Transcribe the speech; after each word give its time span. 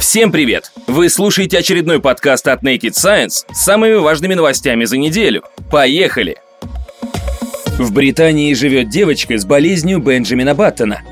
Всем 0.00 0.32
привет! 0.32 0.72
Вы 0.86 1.10
слушаете 1.10 1.58
очередной 1.58 2.00
подкаст 2.00 2.48
от 2.48 2.62
Naked 2.62 2.92
Science 2.92 3.44
с 3.52 3.64
самыми 3.64 3.96
важными 3.96 4.32
новостями 4.32 4.86
за 4.86 4.96
неделю. 4.96 5.44
Поехали! 5.70 6.38
В 7.78 7.92
Британии 7.92 8.54
живет 8.54 8.88
девочка 8.88 9.36
с 9.36 9.44
болезнью 9.44 10.00
Бенджамина 10.00 10.54
Баттона– 10.54 11.02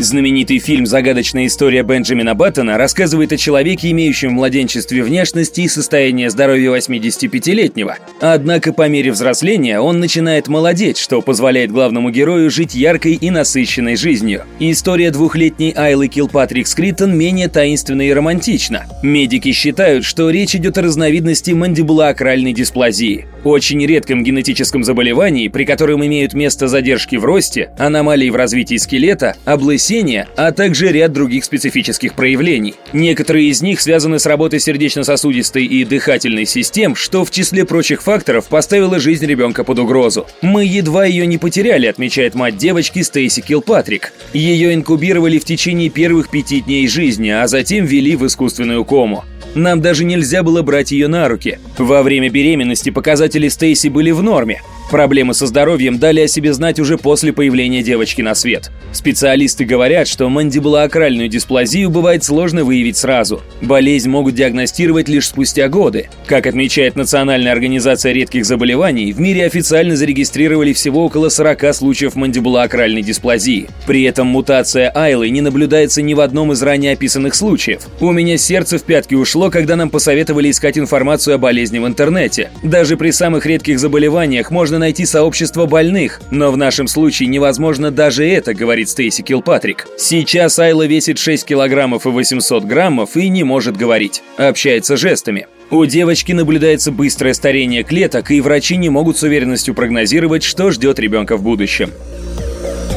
Знаменитый 0.00 0.60
фильм 0.60 0.86
«Загадочная 0.86 1.46
история 1.46 1.82
Бенджамина 1.82 2.36
Баттона» 2.36 2.78
рассказывает 2.78 3.32
о 3.32 3.36
человеке, 3.36 3.90
имеющем 3.90 4.28
в 4.28 4.32
младенчестве 4.34 5.02
внешности 5.02 5.62
и 5.62 5.68
состояние 5.68 6.30
здоровья 6.30 6.70
85-летнего. 6.70 7.96
Однако 8.20 8.72
по 8.72 8.86
мере 8.88 9.10
взросления 9.10 9.80
он 9.80 9.98
начинает 9.98 10.46
молодеть, 10.46 10.98
что 10.98 11.20
позволяет 11.20 11.72
главному 11.72 12.10
герою 12.10 12.48
жить 12.48 12.76
яркой 12.76 13.14
и 13.14 13.30
насыщенной 13.30 13.96
жизнью. 13.96 14.44
История 14.60 15.10
двухлетней 15.10 15.72
Айлы 15.76 16.06
Килпатрик 16.06 16.68
Скриттон 16.68 17.18
менее 17.18 17.48
таинственна 17.48 18.02
и 18.02 18.12
романтична. 18.12 18.86
Медики 19.02 19.50
считают, 19.50 20.04
что 20.04 20.30
речь 20.30 20.54
идет 20.54 20.78
о 20.78 20.82
разновидности 20.82 21.50
мандибулоакральной 21.50 22.52
дисплазии. 22.52 23.26
Очень 23.42 23.84
редком 23.84 24.22
генетическом 24.22 24.84
заболевании, 24.84 25.48
при 25.48 25.64
котором 25.64 26.06
имеют 26.06 26.34
место 26.34 26.68
задержки 26.68 27.16
в 27.16 27.24
росте, 27.24 27.70
аномалии 27.78 28.30
в 28.30 28.36
развитии 28.36 28.76
скелета, 28.76 29.36
облысения 29.44 29.87
сотрясения, 29.88 30.28
а 30.36 30.52
также 30.52 30.88
ряд 30.92 31.12
других 31.12 31.44
специфических 31.44 32.14
проявлений. 32.14 32.74
Некоторые 32.92 33.48
из 33.48 33.62
них 33.62 33.80
связаны 33.80 34.18
с 34.18 34.26
работой 34.26 34.60
сердечно-сосудистой 34.60 35.64
и 35.64 35.84
дыхательной 35.84 36.44
систем, 36.44 36.94
что 36.94 37.24
в 37.24 37.30
числе 37.30 37.64
прочих 37.64 38.02
факторов 38.02 38.48
поставило 38.48 38.98
жизнь 38.98 39.24
ребенка 39.24 39.64
под 39.64 39.78
угрозу. 39.78 40.26
«Мы 40.42 40.66
едва 40.66 41.06
ее 41.06 41.26
не 41.26 41.38
потеряли», 41.38 41.86
отмечает 41.86 42.34
мать 42.34 42.58
девочки 42.58 43.02
Стейси 43.02 43.40
Килпатрик. 43.40 44.12
Ее 44.34 44.74
инкубировали 44.74 45.38
в 45.38 45.44
течение 45.44 45.88
первых 45.88 46.28
пяти 46.28 46.60
дней 46.60 46.86
жизни, 46.86 47.30
а 47.30 47.46
затем 47.46 47.86
ввели 47.86 48.14
в 48.14 48.26
искусственную 48.26 48.84
кому. 48.84 49.24
Нам 49.54 49.80
даже 49.80 50.04
нельзя 50.04 50.42
было 50.42 50.60
брать 50.60 50.92
ее 50.92 51.08
на 51.08 51.28
руки. 51.28 51.58
Во 51.78 52.02
время 52.02 52.28
беременности 52.28 52.90
показатели 52.90 53.48
Стейси 53.48 53.88
были 53.88 54.10
в 54.10 54.22
норме. 54.22 54.60
Проблемы 54.90 55.34
со 55.34 55.46
здоровьем 55.46 55.98
дали 55.98 56.20
о 56.20 56.28
себе 56.28 56.54
знать 56.54 56.80
уже 56.80 56.96
после 56.96 57.34
появления 57.34 57.82
девочки 57.82 58.22
на 58.22 58.34
свет. 58.34 58.70
Специалисты 58.92 59.66
говорят, 59.66 60.08
что 60.08 60.30
мандибулоакральную 60.30 61.28
дисплазию 61.28 61.90
бывает 61.90 62.24
сложно 62.24 62.64
выявить 62.64 62.96
сразу. 62.96 63.42
Болезнь 63.60 64.08
могут 64.08 64.34
диагностировать 64.34 65.08
лишь 65.08 65.28
спустя 65.28 65.68
годы. 65.68 66.08
Как 66.26 66.46
отмечает 66.46 66.96
Национальная 66.96 67.52
организация 67.52 68.12
редких 68.12 68.46
заболеваний, 68.46 69.12
в 69.12 69.20
мире 69.20 69.44
официально 69.44 69.94
зарегистрировали 69.94 70.72
всего 70.72 71.04
около 71.04 71.28
40 71.28 71.74
случаев 71.74 72.14
мандибулоакральной 72.14 73.02
дисплазии. 73.02 73.68
При 73.86 74.04
этом 74.04 74.28
мутация 74.28 74.90
Айлы 74.94 75.28
не 75.28 75.42
наблюдается 75.42 76.00
ни 76.00 76.14
в 76.14 76.20
одном 76.20 76.52
из 76.52 76.62
ранее 76.62 76.92
описанных 76.92 77.34
случаев. 77.34 77.82
У 78.00 78.10
меня 78.10 78.38
сердце 78.38 78.78
в 78.78 78.84
пятки 78.84 79.14
ушло, 79.14 79.50
когда 79.50 79.76
нам 79.76 79.90
посоветовали 79.90 80.50
искать 80.50 80.78
информацию 80.78 81.34
о 81.34 81.38
болезни 81.38 81.78
в 81.78 81.86
интернете. 81.86 82.50
Даже 82.62 82.96
при 82.96 83.10
самых 83.10 83.44
редких 83.44 83.78
заболеваниях 83.78 84.50
можно 84.50 84.77
найти 84.78 85.04
сообщество 85.06 85.66
больных, 85.66 86.20
но 86.30 86.50
в 86.50 86.56
нашем 86.56 86.88
случае 86.88 87.28
невозможно 87.28 87.90
даже 87.90 88.26
это, 88.26 88.54
говорит 88.54 88.88
Стейси 88.88 89.22
Килпатрик. 89.22 89.86
Сейчас 89.96 90.58
Айла 90.58 90.86
весит 90.86 91.18
6 91.18 91.44
килограммов 91.44 92.06
и 92.06 92.10
800 92.10 92.64
граммов 92.64 93.16
и 93.16 93.28
не 93.28 93.44
может 93.44 93.76
говорить, 93.76 94.22
общается 94.36 94.96
жестами. 94.96 95.46
У 95.70 95.84
девочки 95.84 96.32
наблюдается 96.32 96.90
быстрое 96.90 97.34
старение 97.34 97.82
клеток, 97.82 98.30
и 98.30 98.40
врачи 98.40 98.76
не 98.76 98.88
могут 98.88 99.18
с 99.18 99.22
уверенностью 99.22 99.74
прогнозировать, 99.74 100.42
что 100.42 100.70
ждет 100.70 100.98
ребенка 100.98 101.36
в 101.36 101.42
будущем. 101.42 101.90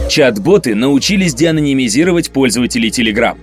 Чат-боты 0.09 0.75
научились 0.75 1.33
деанонимизировать 1.33 2.31
пользователей 2.31 2.89
Telegram. 2.89 3.37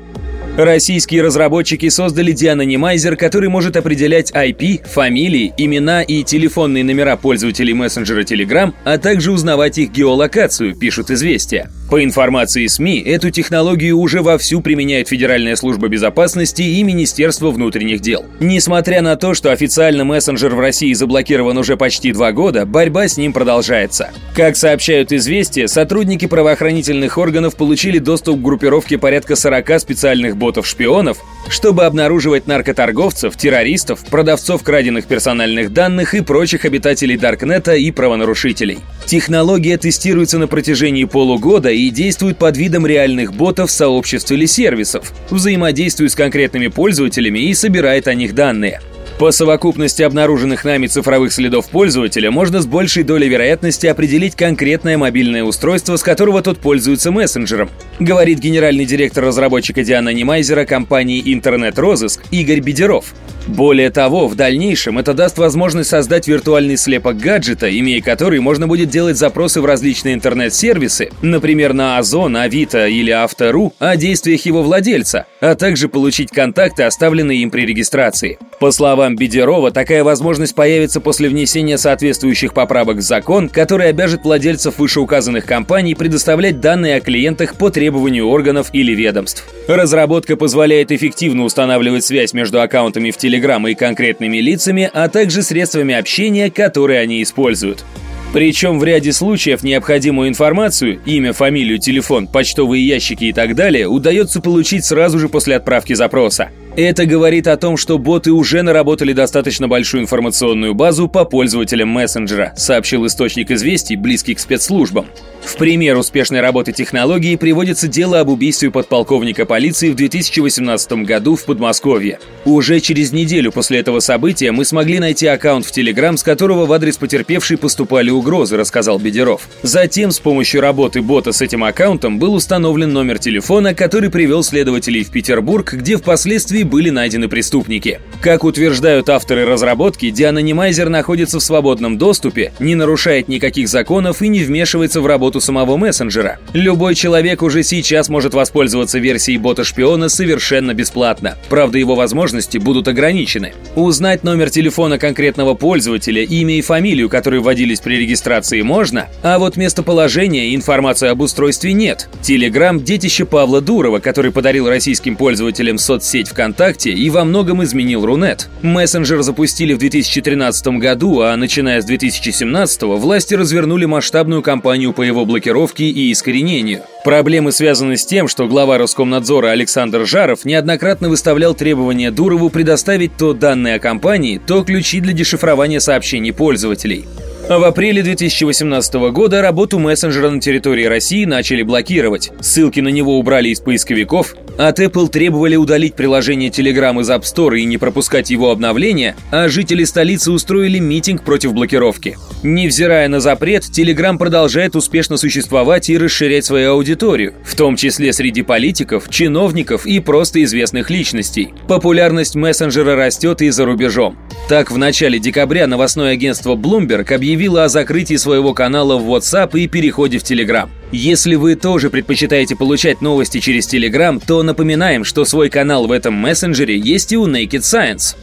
Российские 0.58 1.22
разработчики 1.22 1.88
создали 1.88 2.32
деанонимайзер, 2.32 3.14
который 3.14 3.48
может 3.48 3.76
определять 3.76 4.32
IP, 4.32 4.88
фамилии, 4.88 5.54
имена 5.56 6.02
и 6.02 6.24
телефонные 6.24 6.82
номера 6.82 7.16
пользователей 7.16 7.74
мессенджера 7.74 8.22
Telegram, 8.22 8.74
а 8.82 8.98
также 8.98 9.30
узнавать 9.30 9.78
их 9.78 9.92
геолокацию, 9.92 10.74
пишут 10.74 11.12
известия. 11.12 11.70
По 11.88 12.04
информации 12.04 12.66
СМИ, 12.66 13.00
эту 13.00 13.30
технологию 13.30 13.98
уже 13.98 14.20
вовсю 14.20 14.60
применяет 14.60 15.08
Федеральная 15.08 15.56
служба 15.56 15.88
безопасности 15.88 16.60
и 16.60 16.82
Министерство 16.82 17.50
внутренних 17.50 18.00
дел. 18.00 18.26
Несмотря 18.40 19.00
на 19.00 19.16
то, 19.16 19.32
что 19.32 19.52
официально 19.52 20.04
мессенджер 20.04 20.54
в 20.54 20.60
России 20.60 20.92
заблокирован 20.92 21.56
уже 21.56 21.76
почти 21.78 22.12
два 22.12 22.32
года, 22.32 22.66
борьба 22.66 23.06
с 23.08 23.16
ним 23.16 23.32
продолжается. 23.32 24.10
Как 24.34 24.56
сообщают 24.56 25.12
известия, 25.12 25.66
сотрудники 25.66 26.26
правоохранительных 26.26 27.16
органов 27.16 27.56
получили 27.56 27.98
доступ 27.98 28.38
к 28.40 28.42
группировке 28.42 28.98
порядка 28.98 29.34
40 29.34 29.80
специальных 29.80 30.36
ботов-шпионов, 30.48 31.18
чтобы 31.50 31.84
обнаруживать 31.84 32.46
наркоторговцев, 32.46 33.36
террористов, 33.36 34.02
продавцов 34.06 34.62
краденных 34.62 35.04
персональных 35.04 35.74
данных 35.74 36.14
и 36.14 36.22
прочих 36.22 36.64
обитателей 36.64 37.18
Даркнета 37.18 37.74
и 37.74 37.90
правонарушителей. 37.90 38.78
Технология 39.04 39.76
тестируется 39.76 40.38
на 40.38 40.46
протяжении 40.46 41.04
полугода 41.04 41.68
и 41.68 41.90
действует 41.90 42.38
под 42.38 42.56
видом 42.56 42.86
реальных 42.86 43.34
ботов, 43.34 43.70
сообществ 43.70 44.32
или 44.32 44.46
сервисов, 44.46 45.12
взаимодействует 45.28 46.12
с 46.12 46.14
конкретными 46.14 46.68
пользователями 46.68 47.40
и 47.40 47.52
собирает 47.52 48.08
о 48.08 48.14
них 48.14 48.34
данные. 48.34 48.80
По 49.18 49.32
совокупности 49.32 50.02
обнаруженных 50.02 50.64
нами 50.64 50.86
цифровых 50.86 51.32
следов 51.32 51.68
пользователя 51.70 52.30
можно 52.30 52.62
с 52.62 52.66
большей 52.66 53.02
долей 53.02 53.28
вероятности 53.28 53.88
определить 53.88 54.36
конкретное 54.36 54.96
мобильное 54.96 55.42
устройство, 55.42 55.96
с 55.96 56.04
которого 56.04 56.40
тот 56.40 56.58
пользуется 56.58 57.10
мессенджером, 57.10 57.68
говорит 57.98 58.38
генеральный 58.38 58.84
директор 58.84 59.24
разработчика 59.24 59.82
Дианонимайзера 59.82 60.66
компании 60.66 61.20
«Интернет-розыск» 61.34 62.22
Игорь 62.30 62.60
Бедеров. 62.60 63.12
Более 63.48 63.90
того, 63.90 64.28
в 64.28 64.36
дальнейшем 64.36 64.98
это 64.98 65.14
даст 65.14 65.38
возможность 65.38 65.88
создать 65.88 66.28
виртуальный 66.28 66.76
слепок 66.76 67.16
гаджета, 67.16 67.76
имея 67.76 68.02
который 68.02 68.40
можно 68.40 68.68
будет 68.68 68.90
делать 68.90 69.16
запросы 69.16 69.62
в 69.62 69.64
различные 69.64 70.14
интернет-сервисы, 70.14 71.10
например, 71.22 71.72
на 71.72 71.96
Озон, 71.96 72.36
Авито 72.36 72.86
или 72.86 73.10
Автору, 73.10 73.72
о 73.78 73.96
действиях 73.96 74.44
его 74.44 74.62
владельца, 74.62 75.26
а 75.40 75.54
также 75.54 75.88
получить 75.88 76.30
контакты, 76.30 76.82
оставленные 76.82 77.38
им 77.38 77.50
при 77.50 77.62
регистрации. 77.62 78.38
По 78.60 78.70
словам 78.70 79.07
Бедерова, 79.16 79.70
такая 79.70 80.04
возможность 80.04 80.54
появится 80.54 81.00
после 81.00 81.28
внесения 81.28 81.78
соответствующих 81.78 82.54
поправок 82.54 82.98
в 82.98 83.00
закон, 83.00 83.48
который 83.48 83.88
обяжет 83.88 84.24
владельцев 84.24 84.78
вышеуказанных 84.78 85.44
компаний 85.44 85.94
предоставлять 85.94 86.60
данные 86.60 86.96
о 86.96 87.00
клиентах 87.00 87.56
по 87.56 87.70
требованию 87.70 88.28
органов 88.28 88.70
или 88.72 88.92
ведомств. 88.92 89.44
Разработка 89.68 90.36
позволяет 90.36 90.92
эффективно 90.92 91.44
устанавливать 91.44 92.04
связь 92.04 92.32
между 92.32 92.60
аккаунтами 92.60 93.10
в 93.10 93.16
Telegram 93.16 93.70
и 93.70 93.74
конкретными 93.74 94.38
лицами, 94.38 94.90
а 94.92 95.08
также 95.08 95.42
средствами 95.42 95.94
общения, 95.94 96.50
которые 96.50 97.00
они 97.00 97.22
используют. 97.22 97.84
Причем 98.32 98.78
в 98.78 98.84
ряде 98.84 99.12
случаев 99.12 99.62
необходимую 99.62 100.28
информацию, 100.28 101.00
имя, 101.06 101.32
фамилию, 101.32 101.78
телефон, 101.78 102.26
почтовые 102.26 102.86
ящики 102.86 103.24
и 103.24 103.32
так 103.32 103.54
далее, 103.54 103.88
удается 103.88 104.42
получить 104.42 104.84
сразу 104.84 105.18
же 105.18 105.30
после 105.30 105.56
отправки 105.56 105.94
запроса. 105.94 106.50
Это 106.80 107.06
говорит 107.06 107.48
о 107.48 107.56
том, 107.56 107.76
что 107.76 107.98
боты 107.98 108.30
уже 108.30 108.62
наработали 108.62 109.12
достаточно 109.12 109.66
большую 109.66 110.04
информационную 110.04 110.74
базу 110.74 111.08
по 111.08 111.24
пользователям 111.24 111.88
мессенджера, 111.88 112.52
сообщил 112.56 113.04
источник 113.04 113.50
известий, 113.50 113.96
близкий 113.96 114.36
к 114.36 114.38
спецслужбам. 114.38 115.06
В 115.42 115.56
пример 115.56 115.96
успешной 115.96 116.40
работы 116.40 116.70
технологии 116.70 117.34
приводится 117.34 117.88
дело 117.88 118.20
об 118.20 118.28
убийстве 118.28 118.70
подполковника 118.70 119.44
полиции 119.44 119.90
в 119.90 119.96
2018 119.96 121.04
году 121.04 121.34
в 121.34 121.46
Подмосковье. 121.46 122.20
Уже 122.44 122.78
через 122.78 123.10
неделю 123.10 123.50
после 123.50 123.80
этого 123.80 123.98
события 123.98 124.52
мы 124.52 124.64
смогли 124.64 125.00
найти 125.00 125.26
аккаунт 125.26 125.66
в 125.66 125.72
Телеграм, 125.72 126.16
с 126.16 126.22
которого 126.22 126.66
в 126.66 126.72
адрес 126.72 126.96
потерпевшей 126.96 127.56
поступали 127.56 128.10
угрозы, 128.10 128.56
рассказал 128.56 129.00
Бедеров. 129.00 129.48
Затем 129.62 130.12
с 130.12 130.20
помощью 130.20 130.60
работы 130.60 131.02
бота 131.02 131.32
с 131.32 131.42
этим 131.42 131.64
аккаунтом 131.64 132.20
был 132.20 132.34
установлен 132.34 132.92
номер 132.92 133.18
телефона, 133.18 133.74
который 133.74 134.10
привел 134.10 134.44
следователей 134.44 135.02
в 135.02 135.10
Петербург, 135.10 135.72
где 135.72 135.96
впоследствии 135.96 136.67
были 136.68 136.90
найдены 136.90 137.28
преступники. 137.28 138.00
Как 138.20 138.44
утверждают 138.44 139.08
авторы 139.08 139.44
разработки, 139.44 140.10
деанонимайзер 140.10 140.88
находится 140.88 141.40
в 141.40 141.42
свободном 141.42 141.98
доступе, 141.98 142.52
не 142.60 142.74
нарушает 142.74 143.28
никаких 143.28 143.68
законов 143.68 144.22
и 144.22 144.28
не 144.28 144.44
вмешивается 144.44 145.00
в 145.00 145.06
работу 145.06 145.40
самого 145.40 145.76
мессенджера. 145.76 146.38
Любой 146.52 146.94
человек 146.94 147.42
уже 147.42 147.62
сейчас 147.62 148.08
может 148.08 148.34
воспользоваться 148.34 148.98
версией 148.98 149.38
бота-шпиона 149.38 150.08
совершенно 150.08 150.74
бесплатно. 150.74 151.36
Правда, 151.48 151.78
его 151.78 151.94
возможности 151.94 152.58
будут 152.58 152.86
ограничены. 152.86 153.54
Узнать 153.74 154.22
номер 154.22 154.50
телефона 154.50 154.98
конкретного 154.98 155.54
пользователя, 155.54 156.22
имя 156.22 156.58
и 156.58 156.60
фамилию, 156.60 157.08
которые 157.08 157.40
вводились 157.40 157.80
при 157.80 157.96
регистрации, 157.96 158.60
можно, 158.62 159.08
а 159.22 159.38
вот 159.38 159.56
местоположение 159.56 160.48
и 160.48 160.54
информацию 160.54 161.10
об 161.12 161.22
устройстве 161.22 161.72
нет. 161.72 162.08
Телеграм– 162.22 162.78
детище 162.84 163.24
Павла 163.24 163.60
Дурова, 163.60 164.00
который 164.00 164.32
подарил 164.32 164.68
российским 164.68 165.16
пользователям 165.16 165.78
соцсеть 165.78 166.28
ВКонтакте 166.28 166.57
ВКонтакте 166.58 166.90
и 166.90 167.08
во 167.08 167.24
многом 167.24 167.62
изменил 167.62 168.04
Рунет. 168.04 168.48
Мессенджер 168.62 169.22
запустили 169.22 169.74
в 169.74 169.78
2013 169.78 170.66
году, 170.78 171.20
а 171.20 171.36
начиная 171.36 171.80
с 171.80 171.84
2017 171.84 172.82
власти 172.82 173.34
развернули 173.34 173.84
масштабную 173.84 174.42
кампанию 174.42 174.92
по 174.92 175.02
его 175.02 175.24
блокировке 175.24 175.84
и 175.84 176.10
искоренению. 176.10 176.82
Проблемы 177.04 177.52
связаны 177.52 177.96
с 177.96 178.04
тем, 178.04 178.26
что 178.26 178.48
глава 178.48 178.76
Роскомнадзора 178.76 179.50
Александр 179.50 180.04
Жаров 180.04 180.44
неоднократно 180.44 181.08
выставлял 181.08 181.54
требования 181.54 182.10
Дурову 182.10 182.50
предоставить 182.50 183.16
то 183.16 183.34
данные 183.34 183.76
о 183.76 183.78
компании, 183.78 184.40
то 184.44 184.64
ключи 184.64 184.98
для 184.98 185.12
дешифрования 185.12 185.78
сообщений 185.78 186.32
пользователей. 186.32 187.06
В 187.48 187.64
апреле 187.64 188.02
2018 188.02 189.10
года 189.10 189.40
работу 189.40 189.78
мессенджера 189.78 190.28
на 190.28 190.38
территории 190.38 190.84
России 190.84 191.24
начали 191.24 191.62
блокировать. 191.62 192.30
Ссылки 192.42 192.80
на 192.80 192.88
него 192.88 193.18
убрали 193.18 193.48
из 193.48 193.60
поисковиков, 193.60 194.34
от 194.58 194.80
Apple 194.80 195.08
требовали 195.08 195.56
удалить 195.56 195.94
приложение 195.94 196.50
Telegram 196.50 197.00
из 197.00 197.08
App 197.08 197.22
Store 197.22 197.58
и 197.58 197.64
не 197.64 197.78
пропускать 197.78 198.28
его 198.28 198.50
обновления, 198.50 199.16
а 199.30 199.48
жители 199.48 199.84
столицы 199.84 200.30
устроили 200.30 200.78
митинг 200.78 201.22
против 201.22 201.54
блокировки. 201.54 202.18
Невзирая 202.42 203.08
на 203.08 203.20
запрет, 203.20 203.62
Telegram 203.62 204.18
продолжает 204.18 204.76
успешно 204.76 205.16
существовать 205.16 205.88
и 205.88 205.96
расширять 205.96 206.44
свою 206.44 206.72
аудиторию, 206.72 207.32
в 207.44 207.54
том 207.54 207.76
числе 207.76 208.12
среди 208.12 208.42
политиков, 208.42 209.08
чиновников 209.08 209.86
и 209.86 210.00
просто 210.00 210.42
известных 210.42 210.90
личностей. 210.90 211.54
Популярность 211.66 212.34
мессенджера 212.34 212.94
растет 212.94 213.40
и 213.40 213.48
за 213.48 213.64
рубежом. 213.64 214.18
Так, 214.48 214.70
в 214.70 214.76
начале 214.76 215.18
декабря 215.18 215.66
новостное 215.66 216.12
агентство 216.12 216.56
Bloomberg 216.56 217.14
объявило 217.14 217.37
объявила 217.38 217.62
о 217.62 217.68
закрытии 217.68 218.16
своего 218.16 218.52
канала 218.52 218.96
в 218.96 219.08
WhatsApp 219.08 219.56
и 219.56 219.68
переходе 219.68 220.18
в 220.18 220.24
Telegram. 220.24 220.68
Если 220.90 221.36
вы 221.36 221.54
тоже 221.54 221.88
предпочитаете 221.88 222.56
получать 222.56 223.00
новости 223.00 223.38
через 223.38 223.72
Telegram, 223.72 224.20
то 224.26 224.42
напоминаем, 224.42 225.04
что 225.04 225.24
свой 225.24 225.48
канал 225.48 225.86
в 225.86 225.92
этом 225.92 226.14
мессенджере 226.14 226.76
есть 226.76 227.12
и 227.12 227.16
у 227.16 227.28
Naked 227.28 227.60
Science. 227.60 228.16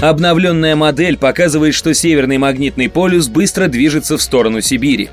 Обновленная 0.00 0.76
модель 0.76 1.16
показывает, 1.16 1.74
что 1.74 1.92
северный 1.92 2.38
магнитный 2.38 2.88
полюс 2.88 3.26
быстро 3.26 3.66
движется 3.66 4.16
в 4.16 4.22
сторону 4.22 4.60
Сибири. 4.60 5.08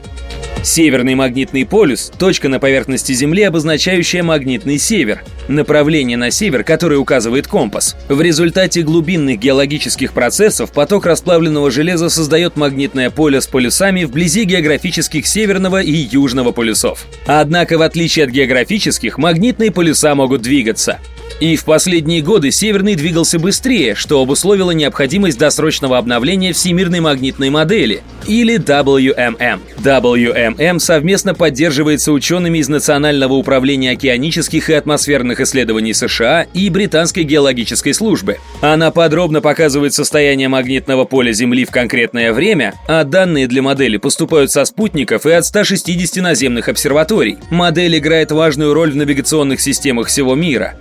Северный 0.68 1.16
магнитный 1.16 1.66
полюс– 1.66 2.12
точка 2.20 2.50
на 2.50 2.60
поверхности 2.60 3.14
Земли, 3.14 3.44
обозначающая 3.44 4.22
магнитный 4.22 4.78
север, 4.78 5.24
направление 5.48 6.18
на 6.18 6.30
север, 6.30 6.66
которое 6.66 6.98
указывает 6.98 7.48
компас. 7.48 7.96
В 8.10 8.22
результате 8.22 8.82
глубинных 8.82 9.40
геологических 9.40 10.12
процессов 10.12 10.74
поток 10.74 11.06
расплавленного 11.06 11.72
железа 11.72 12.10
создает 12.10 12.58
магнитное 12.58 13.10
поле 13.10 13.40
с 13.40 13.48
полюсами 13.48 14.04
вблизи 14.04 14.44
географических 14.44 15.26
северного 15.26 15.82
и 15.82 15.94
южного 15.94 16.52
полюсов. 16.52 17.08
Однако, 17.28 17.78
в 17.78 17.82
отличие 17.82 18.26
от 18.26 18.32
географических, 18.32 19.18
магнитные 19.18 19.72
полюса 19.72 20.16
могут 20.16 20.42
двигаться. 20.42 21.00
И 21.40 21.56
в 21.56 21.66
последние 21.66 22.22
годы 22.22 22.50
Северный 22.52 22.96
двигался 22.96 23.38
быстрее, 23.38 23.94
что 23.94 24.22
обусловило 24.22 24.72
необходимость 24.72 25.38
досрочного 25.38 25.98
обновления 25.98 26.52
Всемирной 26.52 27.00
магнитной 27.00 27.50
модели, 27.52 28.02
или 28.28 28.58
WMM. 28.58 29.60
WMM 29.78 30.80
совместно 30.80 31.34
поддерживается 31.34 32.12
учеными 32.12 32.58
из 32.58 32.68
Национального 32.68 33.34
управления 33.34 33.92
океанических 33.92 34.70
и 34.70 34.74
атмосферных 34.74 35.40
исследований 35.40 35.94
США 35.94 36.48
и 36.54 36.70
Британской 36.70 37.24
геологической 37.24 37.94
службы. 37.94 38.38
Она 38.62 38.92
подробно 38.92 39.42
показывает 39.42 39.94
состояние 39.94 40.50
магнитного 40.50 41.06
поля 41.06 41.32
Земли 41.32 41.66
в 41.66 41.72
конкретное 41.72 42.34
время, 42.34 42.74
а 42.88 43.04
данные 43.04 43.48
для 43.48 43.62
модели 43.62 43.98
поступают 43.98 44.52
со 44.52 44.66
спутников 44.66 45.26
и 45.26 45.32
от 45.32 45.46
160 45.46 46.22
наземных 46.22 46.68
обсерваторий. 46.68 47.38
Модель 47.50 47.98
играет 47.98 48.32
важную 48.32 48.74
роль 48.74 48.92
в 48.92 48.96
навигационных 48.96 49.62
системах 49.62 50.08
всего 50.08 50.36
мира. 50.36 50.76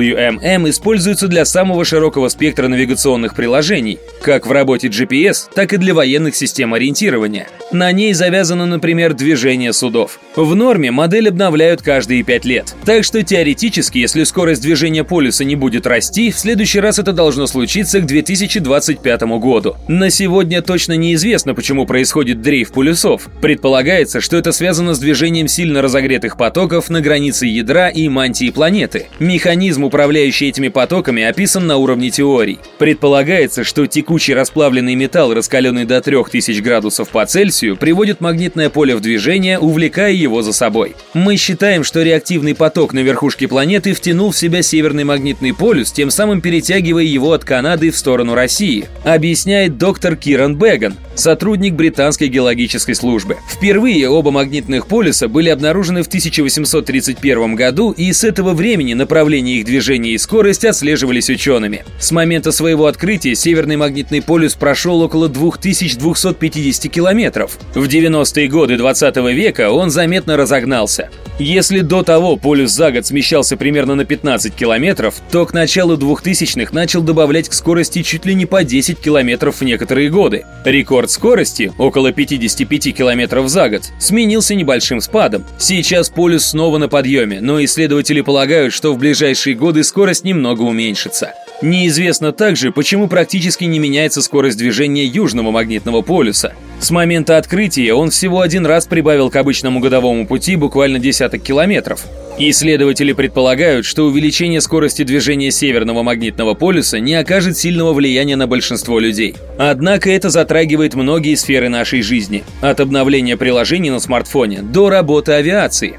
Используется 0.00 1.28
для 1.28 1.44
самого 1.44 1.84
широкого 1.84 2.28
спектра 2.28 2.68
навигационных 2.68 3.34
приложений, 3.34 3.98
как 4.22 4.46
в 4.46 4.52
работе 4.52 4.88
GPS, 4.88 5.48
так 5.54 5.72
и 5.72 5.76
для 5.76 5.94
военных 5.94 6.34
систем 6.34 6.74
ориентирования. 6.74 7.48
На 7.70 7.92
ней 7.92 8.14
завязано, 8.14 8.64
например, 8.64 9.12
движение 9.12 9.72
судов. 9.72 10.18
В 10.36 10.54
норме 10.54 10.90
модель 10.90 11.28
обновляют 11.28 11.82
каждые 11.82 12.22
5 12.22 12.44
лет. 12.44 12.74
Так 12.84 13.04
что 13.04 13.22
теоретически, 13.22 13.98
если 13.98 14.24
скорость 14.24 14.62
движения 14.62 15.04
полюса 15.04 15.44
не 15.44 15.54
будет 15.54 15.86
расти, 15.86 16.30
в 16.30 16.38
следующий 16.38 16.80
раз 16.80 16.98
это 16.98 17.12
должно 17.12 17.46
случиться 17.46 18.00
к 18.00 18.06
2025 18.06 19.22
году. 19.38 19.76
На 19.86 20.10
сегодня 20.10 20.62
точно 20.62 20.94
неизвестно, 20.94 21.54
почему 21.54 21.86
происходит 21.86 22.40
дрейф 22.40 22.72
полюсов. 22.72 23.28
Предполагается, 23.42 24.20
что 24.20 24.36
это 24.36 24.52
связано 24.52 24.94
с 24.94 24.98
движением 24.98 25.48
сильно 25.48 25.82
разогретых 25.82 26.36
потоков 26.36 26.88
на 26.88 27.00
границе 27.00 27.46
ядра 27.46 27.88
и 27.88 28.08
мантии 28.08 28.50
планеты. 28.50 29.08
Механизм, 29.18 29.84
управляющий 29.88 30.48
этими 30.48 30.68
потоками, 30.68 31.22
описан 31.24 31.66
на 31.66 31.78
уровне 31.78 32.10
теорий. 32.10 32.58
Предполагается, 32.78 33.64
что 33.64 33.86
текучий 33.86 34.34
расплавленный 34.34 34.94
металл, 34.94 35.34
раскаленный 35.34 35.84
до 35.84 36.00
3000 36.00 36.60
градусов 36.60 37.08
по 37.08 37.26
Цельсию, 37.26 37.76
приводит 37.76 38.20
магнитное 38.20 38.70
поле 38.70 38.94
в 38.94 39.00
движение, 39.00 39.58
увлекая 39.58 40.12
его 40.12 40.42
за 40.42 40.52
собой. 40.52 40.94
Мы 41.14 41.36
считаем, 41.36 41.82
что 41.82 42.02
реактивный 42.02 42.54
поток 42.54 42.92
на 42.92 43.00
верхушке 43.00 43.48
планеты 43.48 43.94
втянул 43.94 44.30
в 44.30 44.36
себя 44.36 44.62
северный 44.62 45.04
магнитный 45.04 45.54
полюс, 45.54 45.90
тем 45.90 46.10
самым 46.10 46.40
перетягивая 46.40 47.04
его 47.04 47.32
от 47.32 47.44
Канады 47.44 47.90
в 47.90 47.96
сторону 47.96 48.34
России, 48.34 48.84
объясняет 49.04 49.78
доктор 49.78 50.14
Киран 50.16 50.56
Беган, 50.56 50.96
сотрудник 51.14 51.74
британской 51.74 52.28
геологической 52.28 52.94
службы. 52.94 53.38
Впервые 53.50 54.08
оба 54.08 54.30
магнитных 54.30 54.86
полюса 54.86 55.28
были 55.28 55.48
обнаружены 55.48 56.02
в 56.02 56.08
1831 56.08 57.54
году, 57.54 57.92
и 57.92 58.12
с 58.12 58.22
этого 58.22 58.52
времени 58.52 58.94
направление 58.94 59.56
их 59.56 59.64
движения 59.64 59.77
и 60.10 60.18
скорость 60.18 60.64
отслеживались 60.64 61.30
учеными. 61.30 61.84
С 61.98 62.10
момента 62.10 62.52
своего 62.52 62.86
открытия 62.86 63.34
северный 63.34 63.76
магнитный 63.76 64.22
полюс 64.22 64.54
прошел 64.54 65.00
около 65.02 65.28
2250 65.28 66.92
километров. 66.92 67.58
В 67.74 67.84
90-е 67.84 68.48
годы 68.48 68.76
20 68.76 69.16
века 69.16 69.70
он 69.70 69.90
заметно 69.90 70.36
разогнался. 70.36 71.10
Если 71.38 71.82
до 71.82 72.02
того 72.02 72.36
полюс 72.36 72.72
за 72.72 72.90
год 72.90 73.06
смещался 73.06 73.56
примерно 73.56 73.94
на 73.94 74.04
15 74.04 74.52
километров, 74.56 75.14
то 75.30 75.46
к 75.46 75.54
началу 75.54 75.96
2000-х 75.96 76.72
начал 76.72 77.00
добавлять 77.00 77.48
к 77.48 77.52
скорости 77.52 78.02
чуть 78.02 78.26
ли 78.26 78.34
не 78.34 78.44
по 78.44 78.64
10 78.64 78.98
километров 78.98 79.60
в 79.60 79.64
некоторые 79.64 80.10
годы. 80.10 80.44
Рекорд 80.64 81.12
скорости, 81.12 81.72
около 81.78 82.10
55 82.10 82.92
км 82.92 83.46
за 83.46 83.68
год, 83.68 83.82
сменился 84.00 84.56
небольшим 84.56 85.00
спадом. 85.00 85.44
Сейчас 85.58 86.10
полюс 86.10 86.44
снова 86.44 86.78
на 86.78 86.88
подъеме, 86.88 87.40
но 87.40 87.62
исследователи 87.62 88.20
полагают, 88.20 88.74
что 88.74 88.92
в 88.92 88.98
ближайшие 88.98 89.54
годы 89.54 89.84
скорость 89.84 90.24
немного 90.24 90.62
уменьшится. 90.62 91.34
Неизвестно 91.62 92.32
также, 92.32 92.72
почему 92.72 93.06
практически 93.06 93.64
не 93.64 93.78
меняется 93.78 94.22
скорость 94.22 94.58
движения 94.58 95.04
южного 95.04 95.52
магнитного 95.52 96.02
полюса. 96.02 96.52
С 96.80 96.90
момента 96.90 97.36
открытия 97.36 97.92
он 97.92 98.10
всего 98.10 98.40
один 98.40 98.64
раз 98.64 98.86
прибавил 98.86 99.30
к 99.30 99.36
обычному 99.36 99.80
годовому 99.80 100.26
пути 100.26 100.56
буквально 100.56 100.98
десяток 100.98 101.42
километров. 101.42 102.04
Исследователи 102.38 103.12
предполагают, 103.12 103.84
что 103.84 104.06
увеличение 104.06 104.60
скорости 104.60 105.02
движения 105.02 105.50
северного 105.50 106.04
магнитного 106.04 106.54
полюса 106.54 107.00
не 107.00 107.16
окажет 107.16 107.58
сильного 107.58 107.92
влияния 107.92 108.36
на 108.36 108.46
большинство 108.46 109.00
людей. 109.00 109.34
Однако 109.58 110.08
это 110.08 110.30
затрагивает 110.30 110.94
многие 110.94 111.34
сферы 111.34 111.68
нашей 111.68 112.00
жизни, 112.02 112.44
от 112.60 112.78
обновления 112.78 113.36
приложений 113.36 113.90
на 113.90 113.98
смартфоне 113.98 114.62
до 114.62 114.88
работы 114.88 115.32
авиации. 115.32 115.98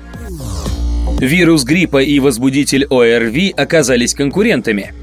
Вирус 1.20 1.66
гриппа 1.66 2.02
и 2.02 2.20
возбудитель 2.22 2.86
ОРВИ 2.86 3.54
оказались 3.58 4.14
конкурентами. 4.14 4.94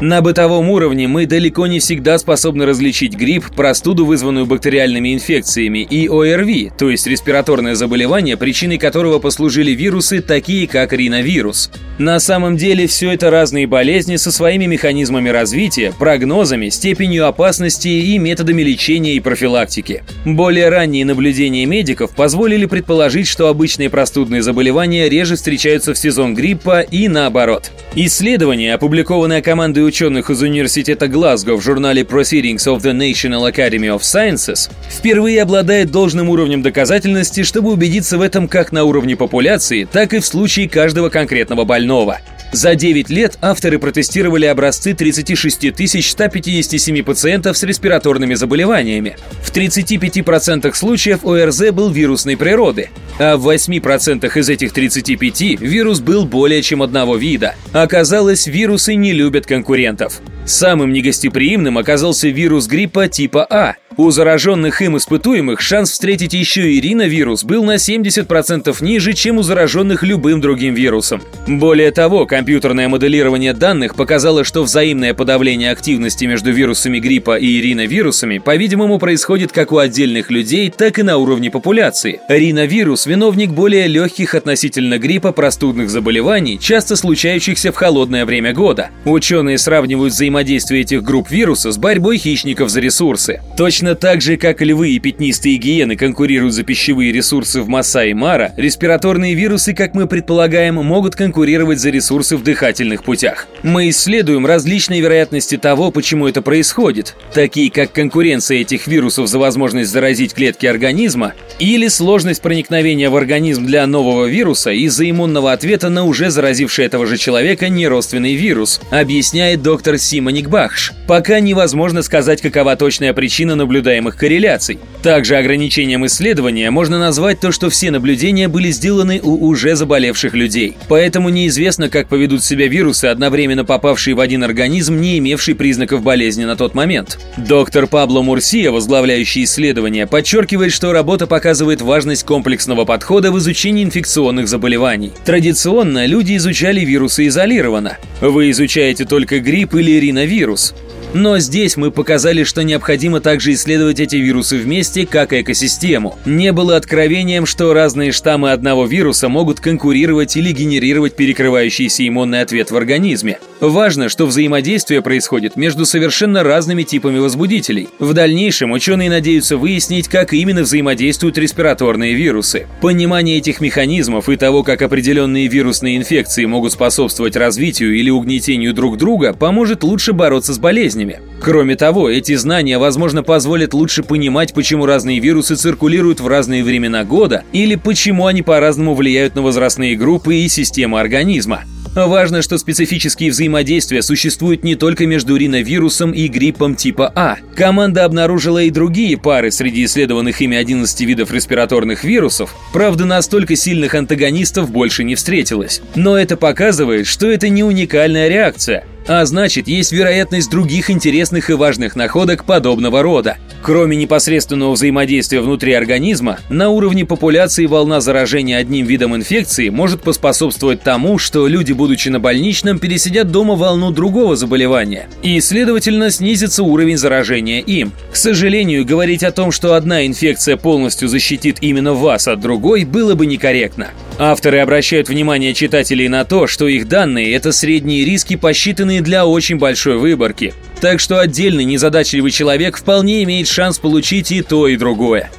На 0.00 0.20
бытовом 0.22 0.70
уровне 0.70 1.08
мы 1.08 1.26
далеко 1.26 1.66
не 1.66 1.80
всегда 1.80 2.18
способны 2.18 2.66
различить 2.66 3.16
грипп, 3.16 3.46
простуду, 3.56 4.06
вызванную 4.06 4.46
бактериальными 4.46 5.12
инфекциями, 5.12 5.80
и 5.80 6.06
ОРВИ, 6.06 6.70
то 6.78 6.88
есть 6.88 7.08
респираторное 7.08 7.74
заболевание, 7.74 8.36
причиной 8.36 8.78
которого 8.78 9.18
послужили 9.18 9.72
вирусы, 9.72 10.22
такие 10.22 10.68
как 10.68 10.92
риновирус. 10.92 11.72
На 11.98 12.20
самом 12.20 12.56
деле 12.56 12.86
все 12.86 13.10
это 13.10 13.28
разные 13.28 13.66
болезни 13.66 14.14
со 14.14 14.30
своими 14.30 14.66
механизмами 14.66 15.30
развития, 15.30 15.92
прогнозами, 15.98 16.68
степенью 16.68 17.26
опасности 17.26 17.88
и 17.88 18.18
методами 18.18 18.62
лечения 18.62 19.14
и 19.14 19.20
профилактики. 19.20 20.04
Более 20.24 20.68
ранние 20.68 21.04
наблюдения 21.04 21.66
медиков 21.66 22.12
позволили 22.12 22.66
предположить, 22.66 23.26
что 23.26 23.48
обычные 23.48 23.90
простудные 23.90 24.42
заболевания 24.42 25.08
реже 25.08 25.34
встречаются 25.34 25.92
в 25.92 25.98
сезон 25.98 26.34
гриппа 26.34 26.82
и 26.82 27.08
наоборот. 27.08 27.72
Исследование, 27.96 28.74
опубликованное 28.74 29.42
командой 29.42 29.87
ученых 29.88 30.30
из 30.30 30.40
университета 30.42 31.08
Глазго 31.08 31.56
в 31.56 31.60
журнале 31.60 32.02
Proceedings 32.02 32.66
of 32.66 32.80
the 32.82 32.92
National 32.92 33.52
Academy 33.52 33.92
of 33.92 34.00
Sciences, 34.00 34.70
впервые 34.88 35.42
обладает 35.42 35.90
должным 35.90 36.28
уровнем 36.28 36.62
доказательности, 36.62 37.42
чтобы 37.42 37.72
убедиться 37.72 38.18
в 38.18 38.22
этом 38.22 38.46
как 38.46 38.70
на 38.70 38.84
уровне 38.84 39.16
популяции, 39.16 39.88
так 39.90 40.14
и 40.14 40.20
в 40.20 40.26
случае 40.26 40.68
каждого 40.68 41.08
конкретного 41.08 41.64
больного. 41.64 42.20
За 42.50 42.74
9 42.74 43.10
лет 43.10 43.38
авторы 43.42 43.78
протестировали 43.78 44.46
образцы 44.46 44.94
36 44.94 45.74
157 46.02 47.02
пациентов 47.02 47.58
с 47.58 47.62
респираторными 47.62 48.34
заболеваниями. 48.34 49.16
В 49.42 49.52
35% 49.52 50.72
случаев 50.74 51.24
ОРЗ 51.24 51.72
был 51.72 51.90
вирусной 51.90 52.36
природы, 52.36 52.90
а 53.18 53.36
в 53.36 53.48
8% 53.48 54.38
из 54.38 54.48
этих 54.48 54.72
35 54.72 55.60
вирус 55.60 56.00
был 56.00 56.24
более 56.24 56.62
чем 56.62 56.82
одного 56.82 57.16
вида. 57.16 57.54
Оказалось, 57.72 58.46
вирусы 58.46 58.94
не 58.94 59.12
любят 59.12 59.46
конкурентов. 59.46 60.20
Самым 60.48 60.94
негостеприимным 60.94 61.76
оказался 61.76 62.28
вирус 62.28 62.66
гриппа 62.68 63.06
типа 63.06 63.46
А– 63.50 63.74
У 63.98 64.12
зараженных 64.12 64.80
им 64.80 64.96
испытуемых 64.96 65.60
шанс 65.60 65.90
встретить 65.90 66.32
еще 66.32 66.70
и 66.70 66.80
риновирус 66.80 67.42
был 67.42 67.64
на 67.64 67.74
70% 67.74 68.76
ниже, 68.80 69.12
чем 69.12 69.38
у 69.38 69.42
зараженных 69.42 70.04
любым 70.04 70.40
другим 70.40 70.74
вирусом. 70.74 71.20
Более 71.48 71.90
того, 71.90 72.24
компьютерное 72.24 72.86
моделирование 72.86 73.54
данных 73.54 73.96
показало, 73.96 74.44
что 74.44 74.62
взаимное 74.62 75.14
подавление 75.14 75.72
активности 75.72 76.26
между 76.26 76.52
вирусами 76.52 77.00
гриппа 77.00 77.38
и 77.38 77.60
риновирусами, 77.60 78.38
по-видимому, 78.38 79.00
происходит 79.00 79.50
как 79.50 79.72
у 79.72 79.78
отдельных 79.78 80.30
людей, 80.30 80.70
так 80.70 81.00
и 81.00 81.02
на 81.02 81.16
уровне 81.16 81.50
популяции. 81.50 82.20
Риновирус– 82.28 83.04
виновник 83.06 83.50
более 83.50 83.88
легких 83.88 84.36
относительно 84.36 84.98
гриппа 84.98 85.32
простудных 85.32 85.90
заболеваний, 85.90 86.56
часто 86.60 86.94
случающихся 86.94 87.72
в 87.72 87.74
холодное 87.74 88.24
время 88.24 88.52
года. 88.54 88.90
Ученые 89.04 89.58
сравнивают 89.58 90.12
взаимодействие 90.12 90.37
этих 90.80 91.02
групп 91.02 91.30
вируса 91.30 91.72
с 91.72 91.78
борьбой 91.78 92.18
хищников 92.18 92.70
за 92.70 92.80
ресурсы. 92.80 93.40
Точно 93.56 93.94
так 93.94 94.20
же, 94.20 94.36
как 94.36 94.62
львы 94.62 94.90
и 94.90 94.98
пятнистые 94.98 95.56
гиены 95.56 95.96
конкурируют 95.96 96.54
за 96.54 96.62
пищевые 96.62 97.12
ресурсы 97.12 97.60
в 97.60 97.68
Масаи 97.68 98.12
Мара, 98.12 98.52
респираторные 98.56 99.34
вирусы, 99.34 99.74
как 99.74 99.94
мы 99.94 100.06
предполагаем, 100.06 100.76
могут 100.76 101.16
конкурировать 101.16 101.78
за 101.78 101.90
ресурсы 101.90 102.36
в 102.36 102.42
дыхательных 102.42 103.04
путях. 103.04 103.46
Мы 103.62 103.90
исследуем 103.90 104.46
различные 104.46 105.00
вероятности 105.00 105.58
того, 105.58 105.90
почему 105.90 106.26
это 106.26 106.40
происходит, 106.40 107.14
такие 107.34 107.70
как 107.70 107.92
конкуренция 107.92 108.58
этих 108.58 108.86
вирусов 108.86 109.28
за 109.28 109.38
возможность 109.38 109.90
заразить 109.90 110.34
клетки 110.34 110.66
организма 110.66 111.34
или 111.58 111.88
сложность 111.88 112.40
проникновения 112.40 113.10
в 113.10 113.16
организм 113.16 113.66
для 113.66 113.86
нового 113.86 114.26
вируса 114.26 114.70
из-за 114.70 115.08
иммунного 115.10 115.52
ответа 115.52 115.90
на 115.90 116.04
уже 116.04 116.30
заразивший 116.30 116.86
этого 116.86 117.06
же 117.06 117.16
человека 117.16 117.68
неродственный 117.68 118.34
вирус, 118.34 118.80
объясняет 118.90 119.62
доктор 119.62 119.98
Симоник 119.98 120.27
Бахш. 120.48 120.92
Пока 121.06 121.40
невозможно 121.40 122.02
сказать, 122.02 122.42
какова 122.42 122.76
точная 122.76 123.12
причина 123.12 123.54
наблюдаемых 123.54 124.16
корреляций. 124.16 124.78
Также 125.02 125.36
ограничением 125.36 126.06
исследования 126.06 126.70
можно 126.70 126.98
назвать 126.98 127.40
то, 127.40 127.52
что 127.52 127.70
все 127.70 127.90
наблюдения 127.90 128.48
были 128.48 128.70
сделаны 128.70 129.20
у 129.22 129.46
уже 129.46 129.74
заболевших 129.76 130.34
людей. 130.34 130.76
Поэтому 130.88 131.28
неизвестно, 131.28 131.88
как 131.88 132.08
поведут 132.08 132.44
себя 132.44 132.68
вирусы, 132.68 133.06
одновременно 133.06 133.64
попавшие 133.64 134.14
в 134.14 134.20
один 134.20 134.44
организм, 134.44 135.00
не 135.00 135.18
имевший 135.18 135.54
признаков 135.54 136.02
болезни 136.02 136.44
на 136.44 136.56
тот 136.56 136.74
момент. 136.74 137.18
Доктор 137.36 137.86
Пабло 137.86 138.22
Мурсия, 138.22 138.70
возглавляющий 138.70 139.44
исследование, 139.44 140.06
подчеркивает, 140.06 140.72
что 140.72 140.92
работа 140.92 141.26
показывает 141.26 141.80
важность 141.80 142.24
комплексного 142.24 142.84
подхода 142.84 143.32
в 143.32 143.38
изучении 143.38 143.84
инфекционных 143.84 144.48
заболеваний. 144.48 145.12
Традиционно 145.24 146.06
люди 146.06 146.36
изучали 146.36 146.80
вирусы 146.80 147.26
изолированно. 147.28 147.98
Вы 148.20 148.50
изучаете 148.50 149.04
только 149.04 149.38
грипп 149.38 149.74
или 149.74 149.98
риновирус. 150.18 150.74
Но 151.14 151.38
здесь 151.38 151.78
мы 151.78 151.90
показали, 151.90 152.44
что 152.44 152.62
необходимо 152.62 153.20
также 153.20 153.54
исследовать 153.54 153.98
эти 153.98 154.16
вирусы 154.16 154.58
вместе, 154.58 155.06
как 155.06 155.32
экосистему. 155.32 156.18
Не 156.26 156.52
было 156.52 156.76
откровением, 156.76 157.46
что 157.46 157.72
разные 157.72 158.12
штаммы 158.12 158.52
одного 158.52 158.84
вируса 158.84 159.28
могут 159.28 159.58
конкурировать 159.58 160.36
или 160.36 160.52
генерировать 160.52 161.16
перекрывающийся 161.16 162.06
иммунный 162.06 162.42
ответ 162.42 162.70
в 162.70 162.76
организме. 162.76 163.38
Важно, 163.60 164.08
что 164.08 164.26
взаимодействие 164.26 165.02
происходит 165.02 165.56
между 165.56 165.84
совершенно 165.84 166.44
разными 166.44 166.84
типами 166.84 167.18
возбудителей. 167.18 167.88
В 167.98 168.14
дальнейшем 168.14 168.70
ученые 168.70 169.10
надеются 169.10 169.56
выяснить, 169.56 170.06
как 170.06 170.32
именно 170.32 170.62
взаимодействуют 170.62 171.38
респираторные 171.38 172.14
вирусы. 172.14 172.68
Понимание 172.80 173.38
этих 173.38 173.60
механизмов 173.60 174.28
и 174.28 174.36
того, 174.36 174.62
как 174.62 174.82
определенные 174.82 175.48
вирусные 175.48 175.96
инфекции 175.96 176.44
могут 176.44 176.72
способствовать 176.72 177.34
развитию 177.34 177.96
или 177.96 178.10
угнетению 178.10 178.74
друг 178.74 178.96
друга, 178.96 179.32
поможет 179.32 179.82
лучше 179.82 180.12
бороться 180.12 180.54
с 180.54 180.58
болезнями. 180.58 181.20
Кроме 181.42 181.74
того, 181.74 182.08
эти 182.08 182.34
знания, 182.36 182.78
возможно, 182.78 183.24
позволят 183.24 183.74
лучше 183.74 184.04
понимать, 184.04 184.54
почему 184.54 184.86
разные 184.86 185.18
вирусы 185.18 185.56
циркулируют 185.56 186.20
в 186.20 186.28
разные 186.28 186.62
времена 186.62 187.04
года 187.04 187.42
или 187.52 187.74
почему 187.74 188.26
они 188.26 188.42
по-разному 188.42 188.94
влияют 188.94 189.34
на 189.34 189.42
возрастные 189.42 189.96
группы 189.96 190.36
и 190.36 190.48
систему 190.48 190.96
организма. 190.96 191.64
Важно, 191.94 192.42
что 192.42 192.58
специфические 192.58 193.30
взаимодействия 193.30 194.02
существуют 194.02 194.64
не 194.64 194.76
только 194.76 195.06
между 195.06 195.36
риновирусом 195.36 196.12
и 196.12 196.28
гриппом 196.28 196.74
типа 196.74 197.12
А. 197.14 197.36
Команда 197.56 198.04
обнаружила 198.04 198.62
и 198.62 198.70
другие 198.70 199.16
пары 199.16 199.50
среди 199.50 199.84
исследованных 199.84 200.40
ими 200.40 200.56
11 200.56 201.00
видов 201.02 201.32
респираторных 201.32 202.04
вирусов, 202.04 202.54
правда, 202.72 203.04
настолько 203.04 203.56
сильных 203.56 203.94
антагонистов 203.94 204.70
больше 204.70 205.04
не 205.04 205.14
встретилось. 205.14 205.82
Но 205.94 206.16
это 206.16 206.36
показывает, 206.36 207.06
что 207.06 207.26
это 207.26 207.48
не 207.48 207.64
уникальная 207.64 208.28
реакция, 208.28 208.84
а 209.06 209.24
значит, 209.24 209.68
есть 209.68 209.90
вероятность 209.90 210.50
других 210.50 210.90
интересных 210.90 211.48
и 211.48 211.54
важных 211.54 211.96
находок 211.96 212.44
подобного 212.44 213.02
рода. 213.02 213.38
Кроме 213.62 213.96
непосредственного 213.96 214.72
взаимодействия 214.72 215.40
внутри 215.40 215.72
организма, 215.72 216.38
на 216.48 216.70
уровне 216.70 217.04
популяции 217.04 217.66
волна 217.66 218.00
заражения 218.00 218.56
одним 218.56 218.86
видом 218.86 219.16
инфекции 219.16 219.68
может 219.68 220.02
поспособствовать 220.02 220.82
тому, 220.82 221.18
что 221.18 221.46
люди, 221.46 221.72
будучи 221.72 222.08
на 222.08 222.20
больничном, 222.20 222.78
пересидят 222.78 223.30
дома 223.30 223.56
волну 223.56 223.90
другого 223.90 224.36
заболевания, 224.36 225.08
и, 225.22 225.40
следовательно, 225.40 226.10
снизится 226.10 226.62
уровень 226.62 226.96
заражения 226.96 227.60
им. 227.60 227.92
К 228.12 228.16
сожалению, 228.16 228.86
говорить 228.86 229.22
о 229.22 229.32
том, 229.32 229.52
что 229.52 229.74
одна 229.74 230.06
инфекция 230.06 230.56
полностью 230.56 231.08
защитит 231.08 231.58
именно 231.60 231.94
вас 231.94 232.28
от 232.28 232.40
другой, 232.40 232.84
было 232.84 233.14
бы 233.14 233.26
некорректно. 233.26 233.88
Авторы 234.18 234.58
обращают 234.58 235.08
внимание 235.08 235.54
читателей 235.54 236.08
на 236.08 236.24
то, 236.24 236.46
что 236.46 236.66
их 236.66 236.88
данные– 236.88 237.32
это 237.34 237.52
средние 237.52 238.04
риски, 238.04 238.36
посчитанные 238.36 239.00
для 239.00 239.26
очень 239.26 239.58
большой 239.58 239.98
выборки. 239.98 240.54
Так 240.80 241.00
что 241.00 241.18
отдельный 241.18 241.64
незадачливый 241.64 242.30
человек 242.30 242.76
вполне 242.76 243.24
имеет 243.24 243.48
шанс 243.48 243.78
получить 243.78 244.30
и 244.30 244.42
то, 244.42 244.68
и 244.68 244.76
другое. 244.76 245.30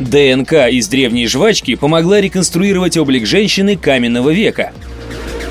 ДНК 0.00 0.68
из 0.70 0.88
древней 0.88 1.26
жвачки 1.26 1.74
помогла 1.74 2.20
реконструировать 2.20 2.96
облик 2.96 3.26
женщины 3.26 3.76
каменного 3.76 4.30
века. 4.30 4.72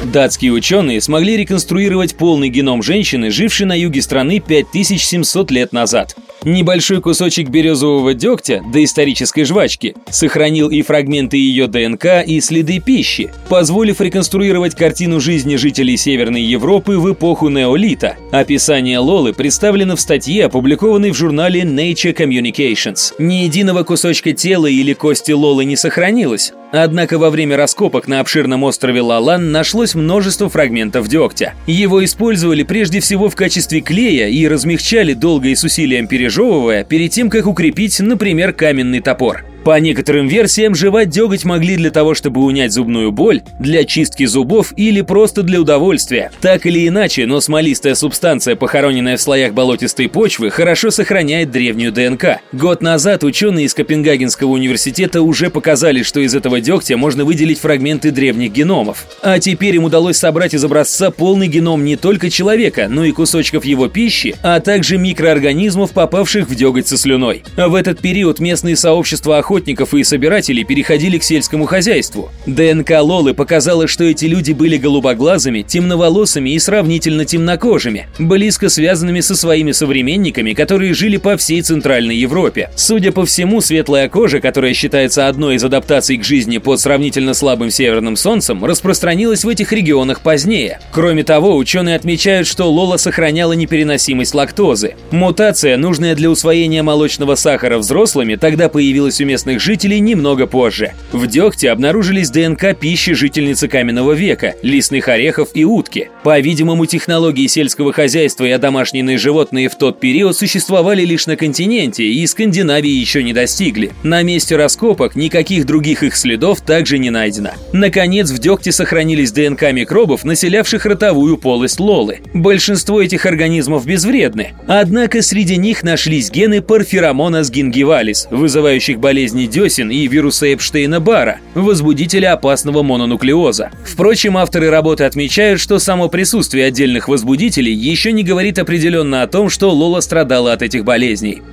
Датские 0.04 0.54
ученые 0.54 1.02
смогли 1.02 1.36
реконструировать 1.38 2.16
полный 2.16 2.50
геном 2.50 2.82
женщины, 2.82 3.32
жившей 3.32 3.66
на 3.66 3.78
юге 3.78 4.02
страны 4.02 4.40
5700 4.40 5.52
лет 5.52 5.74
назад. 5.74 6.16
Небольшой 6.46 7.01
кусочек 7.01 7.50
березового 7.50 8.13
дегтя, 8.13 8.63
доисторической 8.72 9.43
жвачки, 9.43 9.96
сохранил 10.10 10.69
и 10.69 10.81
фрагменты 10.81 11.36
ее 11.36 11.67
ДНК, 11.67 12.24
и 12.25 12.39
следы 12.39 12.79
пищи, 12.79 13.31
позволив 13.50 14.00
реконструировать 14.00 14.75
картину 14.75 15.19
жизни 15.19 15.58
жителей 15.58 15.98
Северной 15.98 16.41
Европы 16.41 16.98
в 16.98 17.12
эпоху 17.12 17.50
неолита. 17.50 18.15
Описание 18.31 19.00
Лолы 19.00 19.34
представлено 19.34 19.98
в 19.98 20.01
статье, 20.01 20.46
опубликованной 20.46 21.12
в 21.12 21.17
журнале 21.17 21.63
Nature 21.63 22.15
Communications. 22.15 23.13
Ни 23.19 23.43
единого 23.43 23.84
кусочка 23.84 24.31
тела 24.31 24.67
или 24.67 24.93
кости 24.93 25.31
Лолы 25.31 25.65
не 25.65 25.75
сохранилось, 25.75 26.53
Однако 26.72 27.18
во 27.18 27.30
время 27.30 27.58
раскопок 27.58 28.08
на 28.08 28.20
обширном 28.20 28.64
острове 28.64 29.02
Лалан 29.02 29.52
нашлось 29.52 29.96
множество 29.96 30.50
фрагментов 30.50 31.08
дегтя. 31.08 31.54
Его 31.66 32.04
использовали 32.04 32.64
прежде 32.64 33.00
всего 33.00 33.30
в 33.30 33.36
качестве 33.36 33.82
клея 33.82 34.28
и 34.28 34.48
размягчали 34.48 35.14
долго 35.14 35.50
и 35.50 35.56
с 35.56 35.64
усилием 35.64 36.08
пережевывая, 36.08 36.84
перед 36.84 37.12
тем, 37.12 37.30
как 37.30 37.48
укрепить, 37.48 38.00
например, 38.00 38.54
каменный 38.54 39.02
топор. 39.02 39.46
По 39.63 39.78
некоторым 39.80 40.28
версиям, 40.28 40.74
жевать 40.74 41.10
деготь 41.10 41.44
могли 41.44 41.75
для 41.75 41.92
того, 41.92 42.16
чтобы 42.16 42.42
унять 42.42 42.72
зубную 42.72 43.12
боль, 43.12 43.42
для 43.60 43.84
чистки 43.84 44.25
зубов 44.25 44.74
или 44.78 45.01
просто 45.01 45.44
для 45.44 45.60
удовольствия. 45.60 46.32
Так 46.42 46.66
или 46.66 46.88
иначе, 46.88 47.25
но 47.25 47.42
смолистая 47.42 47.96
субстанция, 47.96 48.56
похороненная 48.56 49.18
в 49.18 49.22
слоях 49.22 49.54
болотистой 49.54 50.08
почвы, 50.08 50.50
хорошо 50.50 50.92
сохраняет 50.92 51.51
древнюю 51.51 51.92
ДНК. 51.92 52.39
Год 52.54 52.82
назад 52.82 53.24
ученые 53.24 53.66
из 53.66 53.74
Копенгагенского 53.74 54.50
университета 54.50 55.22
уже 55.22 55.50
показали, 55.50 56.04
что 56.04 56.20
из 56.22 56.34
этого 56.34 56.62
дегтя 56.62 56.96
можно 56.98 57.25
выделить 57.25 57.60
фрагменты 57.60 58.12
древних 58.12 58.51
геномов. 58.54 59.06
А 59.22 59.39
теперь 59.39 59.75
им 59.75 59.84
удалось 59.84 60.18
собрать 60.18 60.54
из 60.54 60.63
образца 60.63 61.12
полный 61.12 61.48
геном 61.48 61.84
не 61.84 61.98
только 61.98 62.30
человека, 62.30 62.88
но 62.89 63.04
и 63.04 63.12
кусочков 63.12 63.66
его 63.66 63.88
пищи, 63.88 64.36
а 64.42 64.60
также 64.62 64.98
микроорганизмов, 64.98 65.92
попавших 65.92 66.48
в 66.48 66.56
деготь 66.56 66.88
со 66.88 66.98
слюной. 66.98 67.44
В 67.56 67.75
этот 67.75 68.00
период 68.00 68.39
местные 68.39 68.75
сообщества 68.75 69.38
охотников 69.38 69.59
и 69.68 70.04
собирателей 70.04 70.63
переходили 70.63 71.18
к 71.18 71.24
сельскому 71.24 71.66
хозяйству. 71.66 72.32
ДНК 72.46 72.92
Лолы 73.01 73.34
показала, 73.34 73.88
что 73.88 74.04
эти 74.04 74.25
люди 74.25 74.51
были 74.51 74.78
голубоглазыми, 74.78 75.62
темноволосыми 75.62 76.51
и 76.51 76.60
сравнительно 76.60 77.25
темнокожими, 77.25 78.08
близко 78.18 78.70
связанными 78.70 79.20
со 79.22 79.36
своими 79.36 79.72
современниками, 79.72 80.54
которые 80.54 80.94
жили 80.94 81.18
по 81.18 81.38
всей 81.38 81.62
Центральной 81.62 82.16
Европе. 82.16 82.70
Судя 82.75 83.12
по 83.12 83.25
всему, 83.25 83.62
светлая 83.62 84.10
кожа, 84.10 84.39
которая 84.39 84.74
считается 84.74 85.28
одной 85.28 85.56
из 85.56 85.63
адаптаций 85.63 86.18
к 86.18 86.24
жизни 86.24 86.58
под 86.58 86.80
сравнительно 86.80 87.34
слабым 87.34 87.72
северным 87.72 88.16
солнцем, 88.16 88.63
распространилась 88.63 89.44
в 89.44 89.50
этих 89.50 89.72
регионах 89.72 90.22
позднее. 90.22 90.80
Кроме 90.92 91.24
того, 91.24 91.56
ученые 91.58 91.96
отмечают, 91.96 92.48
что 92.48 92.72
Лола 92.72 92.98
сохраняла 92.98 93.54
непереносимость 93.54 94.34
лактозы. 94.34 94.96
Мутация, 95.12 95.78
нужная 95.78 96.16
для 96.16 96.30
усвоения 96.30 96.84
молочного 96.84 97.36
сахара 97.36 97.78
взрослыми, 97.78 98.36
тогда 98.36 98.70
появилась 98.70 99.22
у 99.22 99.25
местных 99.25 99.38
местных 99.39 99.62
жителей 99.62 100.01
немного 100.01 100.48
позже. 100.48 100.91
В 101.13 101.25
дегте 101.25 101.72
обнаружились 101.72 102.29
ДНК 102.29 102.77
пищи 102.77 103.13
жительницы 103.13 103.69
каменного 103.69 104.12
века, 104.12 104.55
лесных 104.62 105.08
орехов 105.08 105.51
и 105.53 105.63
утки. 105.63 106.10
По-видимому, 106.24 106.86
технологии 106.86 107.48
сельского 107.48 107.93
хозяйства 107.93 108.43
и 108.43 108.51
одомашненные 108.51 109.17
животные 109.17 109.69
в 109.69 109.75
тот 109.75 110.01
период 110.01 110.36
существовали 110.36 111.05
лишь 111.05 111.25
на 111.25 111.38
континенте 111.38 112.03
и 112.03 112.27
Скандинавии 112.27 112.91
еще 112.91 113.24
не 113.24 113.31
достигли. 113.31 113.93
На 114.03 114.24
месте 114.24 114.58
раскопок 114.58 115.15
никаких 115.15 115.65
других 115.65 116.03
их 116.03 116.17
следов 116.17 116.60
также 116.60 117.00
не 117.00 117.10
найдено. 117.10 117.51
Наконец, 117.72 118.31
в 118.31 118.39
дегте 118.39 118.74
сохранились 118.74 119.31
ДНК 119.31 119.72
микробов, 119.72 120.25
населявших 120.25 120.86
ротовую 120.86 121.38
полость 121.38 121.79
Лолы. 121.79 122.19
Большинство 122.34 123.01
этих 123.01 123.25
организмов 123.25 123.86
безвредны, 123.86 124.50
однако 124.67 125.22
среди 125.22 125.55
них 125.55 125.84
нашлись 125.84 126.29
гены 126.29 126.62
парферомонас 126.62 127.50
гингивалис, 127.50 128.27
вызывающих 128.29 129.00
болезни 129.30 129.46
десен 129.46 129.92
и 129.92 130.08
вируса 130.08 130.48
Эпштейна-Бара, 130.48 131.38
возбудителя 131.54 132.34
опасного 132.34 132.82
мононуклеоза. 132.84 133.72
Впрочем, 133.86 134.38
авторы 134.38 134.70
работы 134.70 135.04
отмечают, 135.04 135.60
что 135.60 135.78
само 135.80 136.10
присутствие 136.10 136.66
отдельных 136.66 137.08
возбудителей 137.08 137.74
еще 137.74 138.12
не 138.12 138.24
говорит 138.24 138.58
определенно 138.58 139.22
о 139.22 139.28
том, 139.28 139.50
что 139.50 139.72
Лола 139.72 140.02
страдала 140.02 140.54
от 140.54 140.64
этих 140.64 140.84
болезней. 140.84 141.44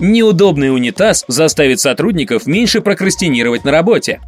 Неудобный 0.00 0.74
унитаз 0.74 1.24
заставит 1.28 1.80
сотрудников 1.80 2.46
меньше 2.46 2.80
прокрастинировать 2.80 3.64
на 3.64 3.70
работе. 3.70 4.20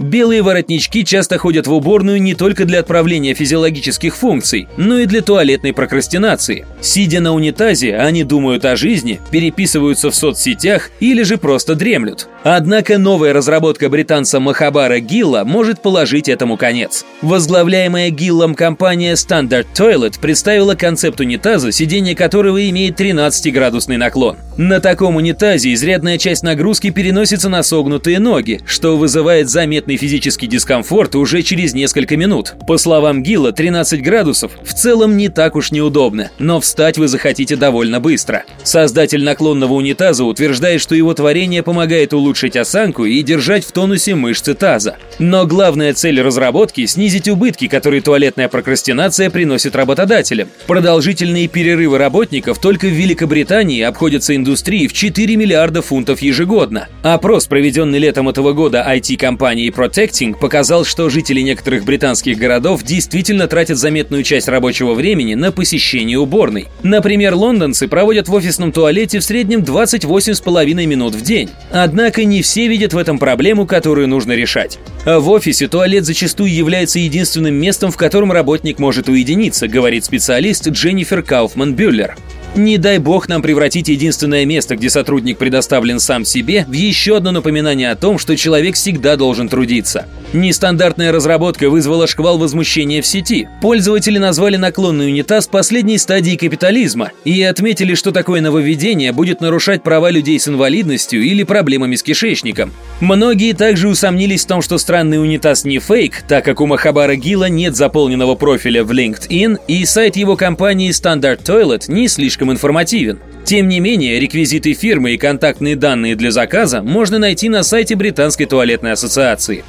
Белые 0.00 0.42
воротнички 0.42 1.04
часто 1.04 1.38
ходят 1.38 1.66
в 1.66 1.72
уборную 1.72 2.22
не 2.22 2.34
только 2.34 2.64
для 2.64 2.80
отправления 2.80 3.34
физиологических 3.34 4.14
функций, 4.14 4.68
но 4.76 4.98
и 4.98 5.06
для 5.06 5.22
туалетной 5.22 5.72
прокрастинации. 5.72 6.66
Сидя 6.80 7.20
на 7.20 7.34
унитазе, 7.34 7.96
они 7.96 8.22
думают 8.22 8.64
о 8.64 8.76
жизни, 8.76 9.20
переписываются 9.32 10.10
в 10.10 10.14
соцсетях 10.14 10.90
или 11.00 11.24
же 11.24 11.36
просто 11.36 11.74
дремлют. 11.74 12.28
Однако 12.44 12.96
новая 12.96 13.32
разработка 13.32 13.88
британца 13.88 14.38
Махабара 14.38 15.00
Гилла 15.00 15.42
может 15.44 15.82
положить 15.82 16.28
этому 16.28 16.56
конец. 16.56 17.04
Возглавляемая 17.20 18.10
Гиллом 18.10 18.54
компания 18.54 19.14
Standard 19.14 19.66
Toilet 19.74 20.20
представила 20.20 20.76
концепт 20.76 21.18
унитаза, 21.20 21.72
сиденье 21.72 22.14
которого 22.14 22.68
имеет 22.70 23.00
13-градусный 23.00 23.96
наклон. 23.96 24.36
На 24.56 24.80
таком 24.80 25.16
унитазе 25.16 25.74
изрядная 25.74 26.18
часть 26.18 26.44
нагрузки 26.44 26.90
переносится 26.90 27.48
на 27.48 27.64
согнутые 27.64 28.20
ноги, 28.20 28.60
что 28.64 28.96
вызывает 28.96 29.47
заметный 29.48 29.88
заметный 29.88 29.96
физический 29.96 30.46
дискомфорт 30.46 31.14
уже 31.14 31.42
через 31.42 31.72
несколько 31.72 32.16
минут. 32.16 32.54
По 32.66 32.76
словам 32.76 33.22
Гилла, 33.22 33.52
13 33.52 34.02
градусов 34.02 34.52
в 34.62 34.74
целом 34.74 35.16
не 35.16 35.30
так 35.30 35.56
уж 35.56 35.70
неудобно, 35.70 36.30
но 36.38 36.60
встать 36.60 36.98
вы 36.98 37.08
захотите 37.08 37.56
довольно 37.56 38.00
быстро. 38.00 38.44
Создатель 38.64 39.24
наклонного 39.24 39.72
унитаза 39.74 40.24
утверждает, 40.24 40.82
что 40.82 40.94
его 40.94 41.14
творение 41.14 41.62
помогает 41.62 42.12
улучшить 42.12 42.56
осанку 42.56 43.04
и 43.04 43.22
держать 43.22 43.64
в 43.64 43.72
тонусе 43.72 44.14
мышцы 44.14 44.54
таза. 44.54 44.96
Но 45.18 45.46
главная 45.46 45.94
цель 45.94 46.20
разработки– 46.20 46.84
снизить 46.86 47.28
убытки, 47.28 47.66
которые 47.66 48.02
туалетная 48.02 48.48
прокрастинация 48.48 49.30
приносит 49.30 49.74
работодателям. 49.74 50.48
Продолжительные 50.66 51.48
перерывы 51.48 51.98
работников 51.98 52.58
только 52.58 52.86
в 52.86 52.92
Великобритании 52.92 53.80
обходятся 53.82 54.36
индустрии 54.36 54.86
в 54.86 54.92
4 54.92 55.36
миллиарда 55.36 55.82
фунтов 55.82 56.20
ежегодно. 56.20 56.88
Опрос, 57.02 57.46
проведенный 57.46 57.98
летом 57.98 58.28
этого 58.28 58.52
года 58.52 58.84
IT-компанией 58.86 59.37
Protecting 59.38 60.38
показал, 60.38 60.84
что 60.84 61.08
жители 61.08 61.40
некоторых 61.40 61.84
британских 61.84 62.36
городов 62.38 62.82
действительно 62.82 63.46
тратят 63.46 63.78
заметную 63.78 64.22
часть 64.22 64.48
рабочего 64.48 64.94
времени 64.94 65.34
на 65.34 65.52
посещение 65.52 66.18
уборной. 66.18 66.68
Например, 66.82 67.34
лондонцы 67.34 67.88
проводят 67.88 68.28
в 68.28 68.34
офисном 68.34 68.72
туалете 68.72 69.20
в 69.20 69.24
среднем 69.24 69.60
28,5 69.60 70.86
минут 70.86 71.14
в 71.14 71.22
день. 71.22 71.50
Однако 71.70 72.24
не 72.24 72.42
все 72.42 72.68
видят 72.68 72.92
в 72.92 72.98
этом 72.98 73.18
проблему, 73.18 73.66
которую 73.66 74.08
нужно 74.08 74.32
решать. 74.32 74.78
В 75.04 75.30
офисе 75.30 75.68
туалет 75.68 76.04
зачастую 76.04 76.52
является 76.52 76.98
единственным 76.98 77.54
местом, 77.54 77.90
в 77.90 77.96
котором 77.96 78.32
работник 78.32 78.78
может 78.78 79.08
уединиться, 79.08 79.68
говорит 79.68 80.04
специалист 80.04 80.68
Дженнифер 80.68 81.20
Кауфман-Бюллер. 81.20 82.14
Не 82.56 82.78
дай 82.78 82.98
бог 82.98 83.28
нам 83.28 83.42
превратить 83.42 83.88
единственное 83.88 84.44
место, 84.44 84.76
где 84.76 84.90
сотрудник 84.90 85.38
предоставлен 85.38 86.00
сам 86.00 86.24
себе, 86.24 86.64
в 86.66 86.72
еще 86.72 87.18
одно 87.18 87.30
напоминание 87.30 87.90
о 87.90 87.96
том, 87.96 88.18
что 88.18 88.36
человек 88.36 88.74
всегда 88.74 89.16
должен 89.16 89.48
трудиться. 89.48 90.06
Нестандартная 90.32 91.12
разработка 91.12 91.70
вызвала 91.70 92.06
шквал 92.06 92.38
возмущения 92.38 93.00
в 93.00 93.06
сети. 93.06 93.48
Пользователи 93.62 94.18
назвали 94.18 94.56
наклонный 94.56 95.08
унитаз 95.08 95.46
последней 95.46 95.98
стадией 95.98 96.36
капитализма 96.36 97.12
и 97.24 97.42
отметили, 97.42 97.94
что 97.94 98.12
такое 98.12 98.40
нововведение 98.40 99.12
будет 99.12 99.40
нарушать 99.40 99.82
права 99.82 100.10
людей 100.10 100.38
с 100.38 100.48
инвалидностью 100.48 101.22
или 101.22 101.44
проблемами 101.44 101.96
с 101.96 102.02
кишечником. 102.02 102.72
Многие 103.00 103.52
также 103.52 103.88
усомнились 103.88 104.44
в 104.44 104.48
том, 104.48 104.60
что 104.60 104.76
странный 104.76 105.22
унитаз 105.22 105.64
не 105.64 105.78
фейк, 105.78 106.22
так 106.26 106.44
как 106.44 106.60
у 106.60 106.66
Махабара 106.66 107.14
Гила 107.14 107.48
нет 107.48 107.76
заполненного 107.76 108.34
профиля 108.34 108.82
в 108.82 108.90
LinkedIn 108.90 109.58
и 109.68 109.84
сайт 109.84 110.16
его 110.16 110.36
компании 110.36 110.90
Standard 110.90 111.44
Toilet 111.44 111.84
не 111.86 112.08
слишком 112.08 112.50
информативен. 112.50 113.20
Тем 113.44 113.68
не 113.68 113.78
менее, 113.78 114.18
реквизиты 114.18 114.72
фирмы 114.72 115.12
и 115.12 115.18
контактные 115.18 115.76
данные 115.76 116.16
для 116.16 116.32
заказа 116.32 116.82
можно 116.82 117.18
найти 117.18 117.48
на 117.48 117.62
сайте 117.62 117.94
Британской 117.94 118.46
туалетной 118.46 118.92
ассоциации. 118.92 119.64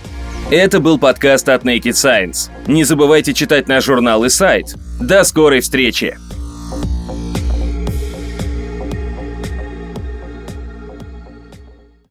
Это 0.50 0.80
был 0.80 0.98
подкаст 0.98 1.48
от 1.50 1.64
Naked 1.64 1.92
Science. 1.92 2.50
Не 2.66 2.84
забывайте 2.84 3.36
читать 3.36 3.68
наш 3.68 3.86
журнал 3.86 4.26
и 4.26 4.30
сайт. 4.30 4.76
До 5.00 5.24
скорой 5.24 5.60
встречи! 5.60 6.18